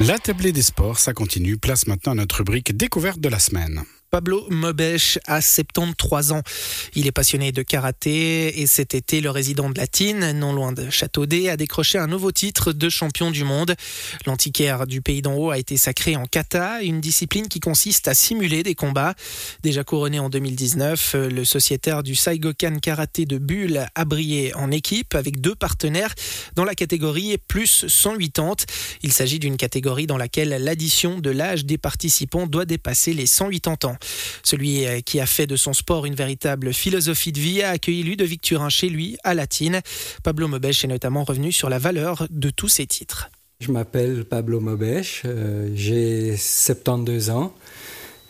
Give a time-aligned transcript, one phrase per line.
[0.00, 1.58] La tablée des sports, ça continue.
[1.58, 3.82] Place maintenant à notre rubrique découverte de la semaine.
[4.10, 6.42] Pablo Mobesh a 73 ans.
[6.94, 10.90] Il est passionné de karaté et cet été, le résident de Latine, non loin de
[10.90, 13.76] Châteaudet, a décroché un nouveau titre de champion du monde.
[14.26, 18.14] L'antiquaire du pays d'en haut a été sacré en kata, une discipline qui consiste à
[18.14, 19.14] simuler des combats.
[19.62, 25.14] Déjà couronné en 2019, le sociétaire du Saigokan Karaté de Bulle a brillé en équipe
[25.14, 26.16] avec deux partenaires
[26.56, 28.66] dans la catégorie plus 180.
[29.04, 33.88] Il s'agit d'une catégorie dans laquelle l'addition de l'âge des participants doit dépasser les 180
[33.88, 33.98] ans.
[34.42, 38.02] Celui euh, qui a fait de son sport une véritable philosophie de vie a accueilli
[38.02, 39.80] lui de Victurin chez lui à Latine.
[40.22, 43.30] Pablo Mobèche est notamment revenu sur la valeur de tous ses titres.
[43.60, 47.54] Je m'appelle Pablo Mobèche, euh, j'ai 72 ans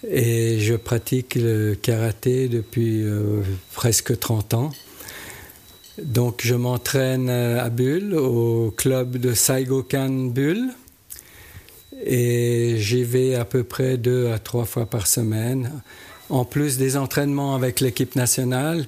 [0.08, 3.42] et je pratique le karaté depuis euh,
[3.72, 4.70] presque 30 ans.
[6.02, 10.70] Donc je m'entraîne à Bulle, au club de Saigokan Bulle
[12.04, 15.82] et j'y vais à peu près deux à trois fois par semaine,
[16.28, 18.86] en plus des entraînements avec l'équipe nationale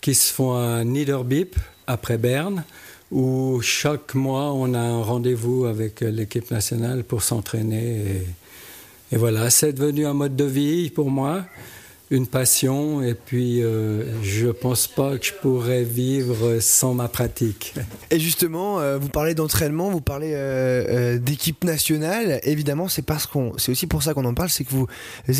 [0.00, 2.64] qui se font à Niederbip, après Berne,
[3.10, 8.26] où chaque mois on a un rendez-vous avec l'équipe nationale pour s'entraîner.
[9.10, 11.44] Et, et, voilà, c'est devenu un mode de vie pour moi
[12.10, 17.74] une passion et puis euh, je pense pas que je pourrais vivre sans ma pratique.
[18.10, 22.38] Et justement, euh, vous parlez d'entraînement, vous parlez euh, d'équipe nationale.
[22.44, 24.86] Évidemment, c'est parce qu'on, c'est aussi pour ça qu'on en parle, c'est que vous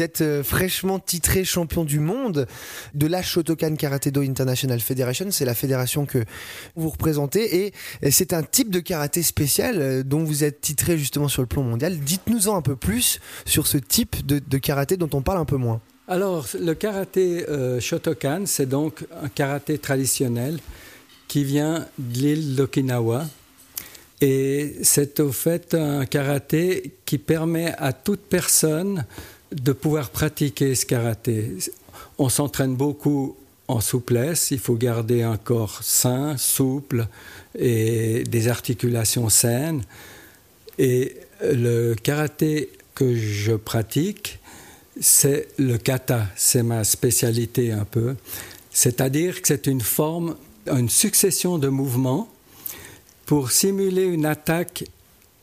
[0.03, 2.47] êtes fraîchement titré champion du monde
[2.95, 5.31] de la Shotokan Karate Do International Federation.
[5.31, 6.25] C'est la fédération que
[6.75, 7.67] vous représentez
[8.03, 11.63] et c'est un type de karaté spécial dont vous êtes titré justement sur le plan
[11.63, 11.99] mondial.
[11.99, 15.81] Dites-nous-en un peu plus sur ce type de karaté dont on parle un peu moins.
[16.09, 20.61] Alors, le karaté euh, Shotokan, c'est donc un karaté traditionnel
[21.27, 23.25] qui vient de l'île d'Okinawa.
[24.21, 29.05] Et c'est au fait un karaté qui permet à toute personne
[29.51, 31.57] de pouvoir pratiquer ce karaté.
[32.19, 33.37] On s'entraîne beaucoup
[33.67, 37.09] en souplesse, il faut garder un corps sain, souple
[37.59, 39.83] et des articulations saines.
[40.79, 44.39] Et le karaté que je pratique,
[45.01, 48.17] c'est le kata, c'est ma spécialité un peu.
[48.73, 50.37] C'est-à-dire que c'est une forme,
[50.67, 52.29] une succession de mouvements
[53.27, 54.85] pour simuler une attaque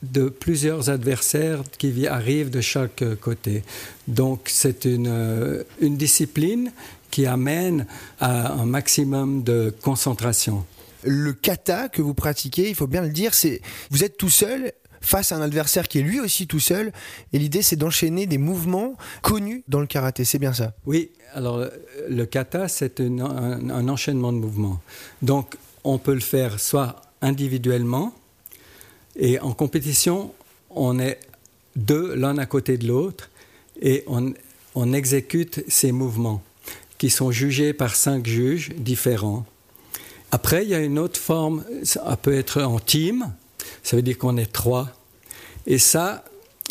[0.02, 3.62] de plusieurs adversaires qui arrivent de chaque côté.
[4.06, 6.72] Donc c'est une, euh, une discipline
[7.10, 7.86] qui amène
[8.20, 10.64] à un maximum de concentration.
[11.04, 13.60] Le kata que vous pratiquez, il faut bien le dire, c'est
[13.90, 14.72] vous êtes tout seul
[15.04, 16.92] face à un adversaire qui est lui aussi tout seul.
[17.32, 20.24] Et l'idée, c'est d'enchaîner des mouvements connus dans le karaté.
[20.24, 21.64] C'est bien ça Oui, alors
[22.08, 24.80] le kata, c'est un, enchaînement de mouvements.
[25.22, 28.14] Donc, on peut le faire soit individuellement,
[29.16, 30.32] et en compétition,
[30.70, 31.20] on est
[31.76, 33.30] deux l'un à côté de l'autre,
[33.80, 34.32] et on,
[34.74, 36.42] on exécute ces mouvements
[36.98, 39.44] qui sont jugés par cinq juges différents.
[40.30, 43.32] Après, il y a une autre forme, ça peut être en team,
[43.82, 44.88] ça veut dire qu'on est trois.
[45.66, 46.24] Et ça,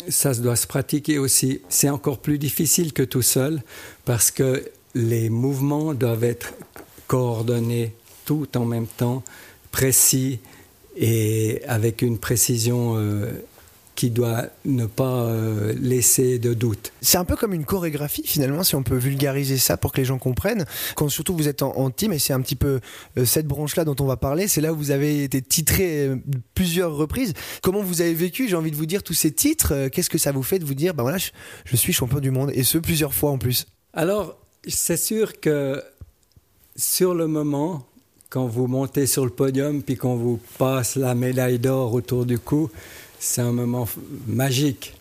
[0.08, 1.60] ça doit se pratiquer aussi.
[1.68, 3.62] C'est encore plus difficile que tout seul
[4.04, 6.54] parce que les mouvements doivent être
[7.06, 7.94] coordonnés
[8.24, 9.22] tout en même temps,
[9.70, 10.38] précis
[10.96, 13.32] et avec une précision euh,
[13.94, 16.92] qui doit ne pas euh, laisser de doute.
[17.00, 20.04] C'est un peu comme une chorégraphie finalement, si on peut vulgariser ça pour que les
[20.04, 20.64] gens comprennent.
[20.96, 22.80] Quand surtout vous êtes en, team, et c'est un petit peu
[23.18, 26.16] euh, cette branche-là dont on va parler, c'est là où vous avez été titré euh,
[26.54, 27.34] plusieurs reprises.
[27.62, 30.32] Comment vous avez vécu, j'ai envie de vous dire, tous ces titres Qu'est-ce que ça
[30.32, 33.14] vous fait de vous dire, ben voilà, je, suis champion du monde, et ce plusieurs
[33.14, 35.82] fois en plus Alors, c'est sûr que
[36.76, 37.86] sur le moment,
[38.30, 42.38] quand vous montez sur le podium, puis qu'on vous passe la médaille d'or autour du
[42.38, 42.70] cou,
[43.24, 43.88] c'est un moment
[44.26, 44.94] magique.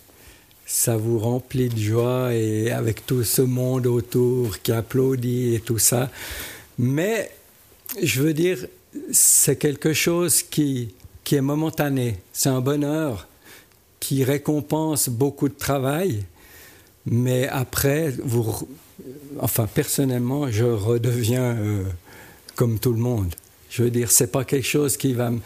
[0.66, 5.78] Ça vous remplit de joie et avec tout ce monde autour qui applaudit et tout
[5.78, 6.10] ça.
[6.80, 7.32] Mais
[8.02, 8.66] je veux dire,
[9.12, 10.94] c'est quelque chose qui,
[11.26, 12.18] qui est momentané.
[12.32, 13.28] C'est un bonheur
[14.00, 16.24] qui récompense beaucoup de travail.
[17.06, 18.70] Mais après, vous,
[19.40, 21.84] enfin personnellement, je redeviens euh,
[22.56, 23.36] comme tout le monde.
[23.70, 25.40] Je veux dire, c'est pas quelque chose qui va me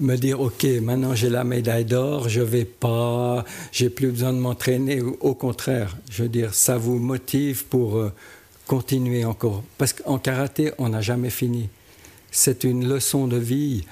[0.00, 4.38] me dire ok maintenant j'ai la médaille d'or je vais pas j'ai plus besoin de
[4.38, 5.00] m'entraîner.
[5.00, 8.12] Au contraire je veux dire ça vous motive pour euh,
[8.66, 9.62] continuer encore.
[9.78, 11.68] Parce qu'en karaté on n'a jamais fini.
[12.30, 13.84] C'est une leçon de vie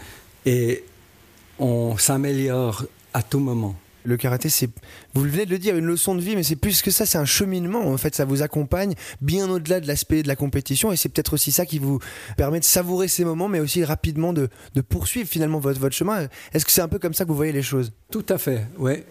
[0.46, 0.84] et
[1.58, 3.74] on s'améliore à tout moment
[4.08, 4.70] le karaté, c'est,
[5.14, 7.18] vous venez de le dire, une leçon de vie, mais c'est plus que ça, c'est
[7.18, 7.86] un cheminement.
[7.86, 11.34] En fait, ça vous accompagne bien au-delà de l'aspect de la compétition, et c'est peut-être
[11.34, 12.00] aussi ça qui vous
[12.36, 14.48] permet de savourer ces moments, mais aussi rapidement de,
[14.88, 16.28] poursuivre finalement votre, chemin.
[16.52, 17.92] Est-ce que c'est un peu comme ça que vous voyez les choses?
[18.10, 19.02] Tout à fait, oui.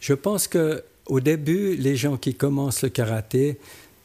[0.00, 3.58] Je pense que au début, les gens qui commencent le karaté,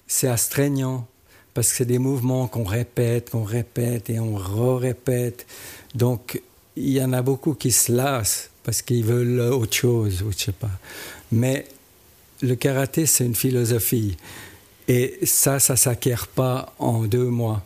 [0.07, 1.07] c'est astreignant
[1.53, 5.45] parce que c'est des mouvements qu'on répète, qu'on répète et on re-répète.
[5.93, 6.41] Donc,
[6.75, 10.45] il y en a beaucoup qui se lassent parce qu'ils veulent autre chose, ou je
[10.45, 10.71] sais pas.
[11.31, 11.65] Mais
[12.41, 14.17] le karaté, c'est une philosophie.
[14.87, 17.63] Et ça, ça s'acquiert pas en deux mois.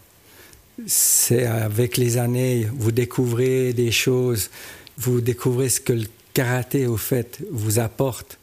[0.86, 4.50] C'est avec les années, vous découvrez des choses,
[4.98, 8.38] vous découvrez ce que le karaté, au fait, vous apporte.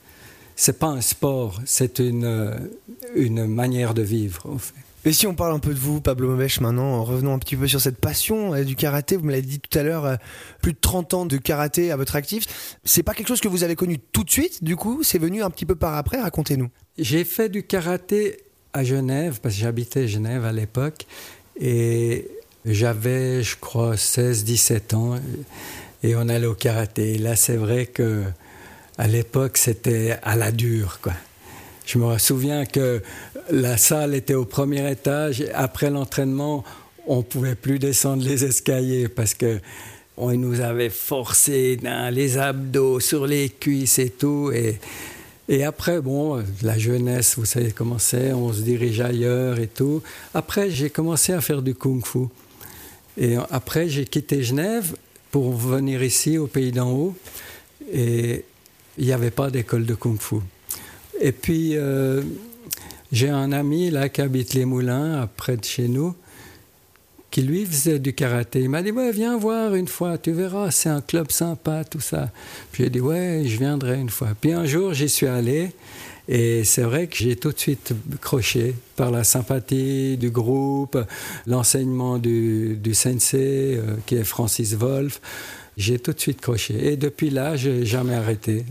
[0.55, 2.59] C'est pas un sport, c'est une,
[3.15, 4.75] une manière de vivre, au fait.
[5.07, 7.69] Et si on parle un peu de vous, Pablo Mobesh, maintenant, revenons un petit peu
[7.69, 9.17] sur cette passion euh, du karaté.
[9.17, 10.17] Vous me l'avez dit tout à l'heure, euh,
[10.61, 12.77] plus de 30 ans de karaté à votre actif.
[12.83, 15.45] C'est pas quelque chose que vous avez connu tout de suite, du coup C'est venu
[15.45, 16.71] un petit peu par après Racontez-nous.
[16.99, 18.41] J'ai fait du karaté
[18.73, 21.07] à Genève, parce que j'habitais Genève à l'époque,
[21.61, 22.27] et
[22.65, 25.21] j'avais, je crois, 16-17 ans,
[26.03, 27.17] et on allait au karaté.
[27.19, 28.25] là, c'est vrai que
[28.99, 31.13] à l'époque, c'était à la dure, quoi.
[31.87, 33.01] Je me souviens que
[33.49, 35.45] la salle était au premier étage.
[35.55, 36.65] après l'entraînement,
[37.07, 39.61] on pouvait plus descendre les escaliers parce que
[40.17, 44.51] on nous avait forcé dans les abdos, sur les cuisses et tout.
[44.53, 44.81] Et,
[45.49, 50.03] et après, bon, la jeunesse, vous savez comment c'est, on se dirige ailleurs et tout.
[50.35, 52.27] Après, j'ai commencé à faire du kung-fu.
[53.17, 54.97] Et après, j'ai quitté Genève
[55.31, 57.15] pour venir ici, au pays d'en haut.
[57.93, 58.45] Et
[58.99, 60.37] il n'y avait pas d'école de kung-fu.
[61.21, 62.23] Et puis, euh,
[63.13, 66.15] j'ai un ami là qui habite les Moulins, près de chez nous,
[67.31, 68.61] qui lui faisait du karaté.
[68.61, 72.01] Il m'a dit ouais, viens voir une fois, tu verras, c'est un club sympa, tout
[72.01, 72.31] ça.
[72.73, 74.29] J'ai dit ouais, je viendrai une fois.
[74.41, 75.73] Puis un jour, j'y suis allé.
[76.29, 80.99] Et c'est vrai que j'ai tout de suite croché par la sympathie du groupe,
[81.47, 85.21] l'enseignement du, du sensei, euh, qui est Francis Wolff.
[85.77, 86.93] J'ai tout de suite croché.
[86.93, 88.65] Et depuis là, j'ai jamais arrêté.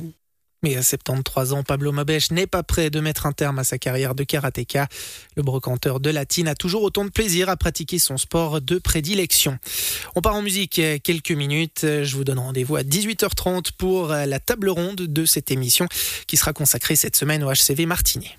[0.65, 3.77] Mais à 73 ans, Pablo Mabèche n'est pas prêt de mettre un terme à sa
[3.77, 4.88] carrière de karatéka.
[5.35, 9.59] Le brocanteur de Latine a toujours autant de plaisir à pratiquer son sport de prédilection.
[10.15, 11.81] On part en musique quelques minutes.
[11.83, 15.88] Je vous donne rendez-vous à 18h30 pour la table ronde de cette émission
[16.25, 18.35] qui sera consacrée cette semaine au HCV Martinet.